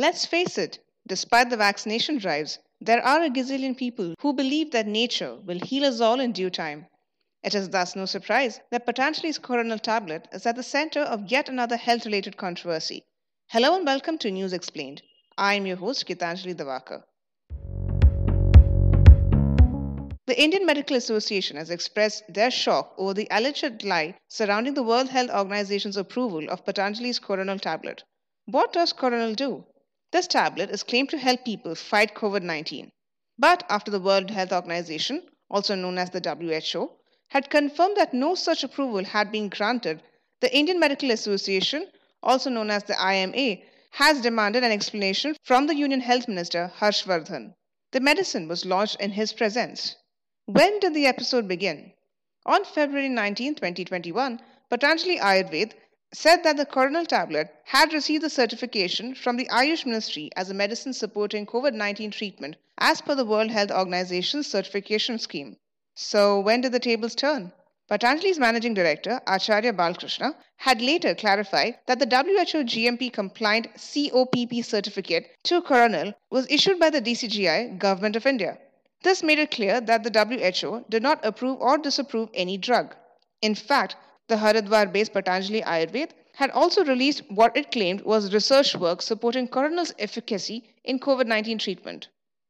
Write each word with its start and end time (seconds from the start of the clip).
Let's 0.00 0.24
face 0.24 0.56
it, 0.56 0.78
despite 1.06 1.50
the 1.50 1.58
vaccination 1.58 2.16
drives, 2.16 2.58
there 2.80 3.04
are 3.04 3.22
a 3.22 3.28
gazillion 3.28 3.76
people 3.76 4.14
who 4.22 4.32
believe 4.32 4.70
that 4.70 4.86
nature 4.86 5.34
will 5.44 5.60
heal 5.60 5.84
us 5.84 6.00
all 6.00 6.20
in 6.20 6.32
due 6.32 6.48
time. 6.48 6.86
It 7.42 7.54
is 7.54 7.68
thus 7.68 7.94
no 7.94 8.06
surprise 8.06 8.62
that 8.70 8.86
Patanjali's 8.86 9.36
Coronil 9.36 9.78
tablet 9.78 10.26
is 10.32 10.46
at 10.46 10.56
the 10.56 10.62
center 10.62 11.00
of 11.00 11.30
yet 11.30 11.50
another 11.50 11.76
health 11.76 12.06
related 12.06 12.38
controversy. 12.38 13.04
Hello 13.48 13.76
and 13.76 13.84
welcome 13.84 14.16
to 14.16 14.30
News 14.30 14.54
Explained. 14.54 15.02
I 15.36 15.52
am 15.52 15.66
your 15.66 15.76
host, 15.76 16.08
Gitanjali 16.08 16.54
Davakar. 16.54 17.02
The 20.26 20.42
Indian 20.42 20.64
Medical 20.64 20.96
Association 20.96 21.58
has 21.58 21.68
expressed 21.68 22.24
their 22.32 22.50
shock 22.50 22.94
over 22.96 23.12
the 23.12 23.28
alleged 23.30 23.84
lie 23.84 24.14
surrounding 24.28 24.72
the 24.72 24.82
World 24.82 25.10
Health 25.10 25.28
Organization's 25.28 25.98
approval 25.98 26.48
of 26.48 26.64
Patanjali's 26.64 27.18
Coronil 27.18 27.58
tablet. 27.58 28.04
What 28.46 28.72
does 28.72 28.94
Coronil 28.94 29.34
do? 29.34 29.66
This 30.12 30.26
tablet 30.26 30.70
is 30.70 30.82
claimed 30.82 31.10
to 31.10 31.18
help 31.18 31.44
people 31.44 31.74
fight 31.74 32.14
COVID 32.14 32.42
19. 32.42 32.90
But 33.38 33.64
after 33.68 33.90
the 33.90 34.00
World 34.00 34.30
Health 34.30 34.52
Organization, 34.52 35.28
also 35.48 35.74
known 35.74 35.98
as 35.98 36.10
the 36.10 36.20
WHO, 36.20 36.90
had 37.28 37.48
confirmed 37.48 37.96
that 37.96 38.12
no 38.12 38.34
such 38.34 38.64
approval 38.64 39.04
had 39.04 39.30
been 39.30 39.48
granted, 39.48 40.02
the 40.40 40.52
Indian 40.54 40.80
Medical 40.80 41.12
Association, 41.12 41.86
also 42.22 42.50
known 42.50 42.70
as 42.70 42.84
the 42.84 43.00
IMA, 43.00 43.62
has 43.92 44.20
demanded 44.20 44.64
an 44.64 44.72
explanation 44.72 45.36
from 45.44 45.66
the 45.66 45.76
Union 45.76 46.00
Health 46.00 46.28
Minister 46.28 46.66
Harsh 46.66 47.04
Vardhan. 47.04 47.54
The 47.92 48.00
medicine 48.00 48.48
was 48.48 48.64
launched 48.64 49.00
in 49.00 49.12
his 49.12 49.32
presence. 49.32 49.96
When 50.46 50.80
did 50.80 50.94
the 50.94 51.06
episode 51.06 51.46
begin? 51.46 51.92
On 52.46 52.64
February 52.64 53.08
19, 53.08 53.54
2021, 53.54 54.40
Patanjali 54.68 55.18
Ayurved 55.18 55.74
said 56.12 56.42
that 56.42 56.56
the 56.56 56.66
Coronil 56.66 57.06
tablet 57.06 57.54
had 57.64 57.92
received 57.92 58.24
the 58.24 58.30
certification 58.30 59.14
from 59.14 59.36
the 59.36 59.46
Ayush 59.46 59.86
Ministry 59.86 60.28
as 60.34 60.50
a 60.50 60.54
medicine 60.54 60.92
supporting 60.92 61.46
COVID 61.46 61.72
19 61.72 62.10
treatment 62.10 62.56
as 62.78 63.00
per 63.00 63.14
the 63.14 63.24
World 63.24 63.50
Health 63.50 63.70
Organization's 63.70 64.48
certification 64.48 65.18
scheme. 65.18 65.56
So, 65.94 66.40
when 66.40 66.62
did 66.62 66.72
the 66.72 66.80
tables 66.80 67.14
turn? 67.14 67.52
Patanjali's 67.88 68.38
managing 68.38 68.74
director, 68.74 69.20
Acharya 69.26 69.72
Balkrishna, 69.72 70.34
had 70.56 70.80
later 70.80 71.14
clarified 71.14 71.78
that 71.86 71.98
the 71.98 72.06
WHO 72.06 72.64
GMP 72.64 73.12
compliant 73.12 73.68
COPP 73.76 74.64
certificate 74.64 75.30
to 75.44 75.60
Coronil 75.62 76.14
was 76.30 76.46
issued 76.50 76.78
by 76.78 76.90
the 76.90 77.02
DCGI, 77.02 77.78
Government 77.78 78.16
of 78.16 78.26
India. 78.26 78.58
This 79.02 79.22
made 79.22 79.38
it 79.38 79.50
clear 79.50 79.80
that 79.80 80.04
the 80.04 80.10
WHO 80.10 80.84
did 80.88 81.02
not 81.02 81.24
approve 81.24 81.60
or 81.60 81.78
disapprove 81.78 82.30
any 82.34 82.58
drug. 82.58 82.94
In 83.42 83.54
fact, 83.54 83.96
the 84.30 84.36
Haridwar 84.36 84.90
based 84.92 85.12
Patanjali 85.12 85.60
Ayurved 85.62 86.12
had 86.34 86.50
also 86.52 86.84
released 86.84 87.22
what 87.28 87.56
it 87.56 87.70
claimed 87.72 88.00
was 88.02 88.32
research 88.32 88.74
work 88.76 89.02
supporting 89.02 89.48
Coronil's 89.48 89.92
efficacy 89.98 90.62
in 90.84 90.98
COVID 90.98 91.26
19 91.26 91.58
treatment. 91.58 92.08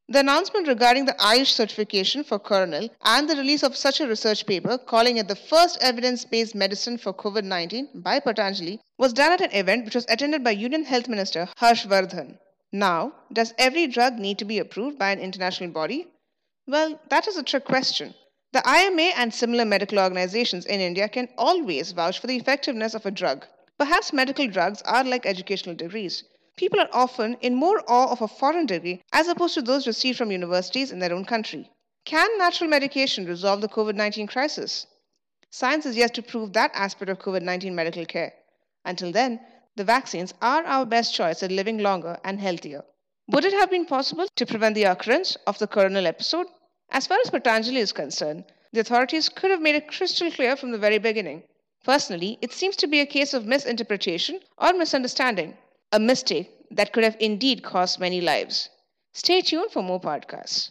The 0.09 0.21
announcement 0.21 0.69
regarding 0.69 1.07
the 1.07 1.15
Ayush 1.15 1.53
certification 1.53 2.23
for 2.23 2.39
Coronil 2.39 2.91
and 3.03 3.31
the 3.31 3.37
release 3.37 3.63
of 3.63 3.77
such 3.77 4.01
a 4.01 4.07
research 4.07 4.45
paper 4.45 4.77
calling 4.77 5.17
it 5.17 5.29
the 5.29 5.37
first 5.37 5.79
evidence 5.81 6.25
based 6.25 6.55
medicine 6.55 6.99
for 6.99 7.15
COVID 7.15 7.45
19 7.45 7.89
by 7.95 8.21
Patanjali 8.21 8.81
was 8.99 9.13
done 9.13 9.33
at 9.33 9.41
an 9.41 9.53
event 9.53 9.85
which 9.85 9.95
was 9.95 10.07
attended 10.09 10.45
by 10.45 10.51
Union 10.51 10.85
Health 10.85 11.09
Minister 11.09 11.49
Harsh 11.57 11.87
Vardhan. 11.87 12.39
Now, 12.73 13.13
does 13.33 13.55
every 13.57 13.87
drug 13.87 14.19
need 14.19 14.39
to 14.39 14.45
be 14.45 14.59
approved 14.59 14.99
by 14.99 15.13
an 15.13 15.21
international 15.21 15.71
body? 15.71 16.09
Well, 16.67 17.01
that 17.09 17.27
is 17.27 17.37
a 17.37 17.43
trick 17.43 17.65
question. 17.65 18.15
The 18.53 18.63
IMA 18.67 19.13
and 19.17 19.33
similar 19.33 19.65
medical 19.65 20.01
organizations 20.01 20.67
in 20.67 20.81
India 20.81 21.09
can 21.09 21.29
always 21.39 21.93
vouch 21.93 22.19
for 22.19 22.27
the 22.27 22.37
effectiveness 22.37 22.95
of 22.95 23.07
a 23.07 23.11
drug. 23.13 23.47
Perhaps 23.79 24.13
medical 24.13 24.49
drugs 24.49 24.83
are 24.83 25.05
like 25.05 25.25
educational 25.25 25.77
degrees. 25.77 26.25
People 26.57 26.81
are 26.81 26.89
often 26.93 27.37
in 27.43 27.55
more 27.55 27.81
awe 27.87 28.11
of 28.11 28.21
a 28.21 28.27
foreign 28.27 28.67
degree 28.67 29.03
as 29.13 29.29
opposed 29.29 29.55
to 29.55 29.63
those 29.63 29.87
received 29.87 30.19
from 30.19 30.33
universities 30.33 30.91
in 30.91 30.99
their 30.99 31.13
own 31.13 31.25
country. 31.25 31.71
Can 32.05 32.39
natural 32.39 32.69
medication 32.69 33.25
resolve 33.25 33.61
the 33.61 33.69
COVID 33.69 33.95
19 33.95 34.27
crisis? 34.27 34.85
Science 35.51 35.87
is 35.87 35.97
yet 35.97 36.13
to 36.15 36.23
prove 36.23 36.53
that 36.53 36.73
aspect 36.75 37.09
of 37.09 37.21
COVID 37.21 37.43
19 37.43 37.73
medical 37.73 38.05
care. 38.05 38.33
Until 38.85 39.13
then, 39.13 39.39
the 39.77 39.85
vaccines 39.85 40.35
are 40.43 40.65
our 40.65 40.85
best 40.85 41.15
choice 41.15 41.43
at 41.45 41.53
living 41.53 41.79
longer 41.79 42.19
and 42.25 42.41
healthier. 42.41 42.83
Would 43.29 43.45
it 43.45 43.53
have 43.53 43.71
been 43.71 43.87
possible 43.87 44.27
to 44.35 44.45
prevent 44.45 44.75
the 44.75 44.85
occurrence 44.85 45.37
of 45.47 45.57
the 45.59 45.69
Coronil 45.69 46.09
episode? 46.09 46.49
As 46.93 47.07
far 47.07 47.19
as 47.25 47.31
Patanjali 47.31 47.79
is 47.79 47.93
concerned, 47.93 48.45
the 48.73 48.81
authorities 48.81 49.29
could 49.29 49.51
have 49.51 49.61
made 49.61 49.77
it 49.77 49.89
crystal 49.89 50.31
clear 50.31 50.57
from 50.57 50.73
the 50.73 50.79
very 50.79 50.99
beginning. 50.99 51.45
Personally, 51.85 52.39
it 52.43 52.53
seems 52.53 52.77
to 52.77 52.87
be 52.87 53.01
a 53.01 53.07
case 53.07 53.33
of 53.33 53.47
misinterpretation 53.47 54.41
or 54.59 54.73
misunderstanding, 54.73 55.57
a 55.93 56.01
mistake 56.01 56.51
that 56.71 56.93
could 56.93 57.05
have 57.05 57.17
indeed 57.21 57.63
cost 57.63 58.01
many 58.01 58.21
lives. 58.21 58.69
Stay 59.13 59.41
tuned 59.41 59.71
for 59.71 59.83
more 59.83 60.01
podcasts. 60.01 60.71